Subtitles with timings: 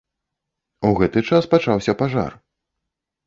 [0.87, 2.31] У гэты час пачаўся пажар.